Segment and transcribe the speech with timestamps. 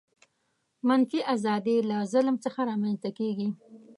[0.87, 3.49] منفي آزادي له ظلم څخه رامنځته کیږي.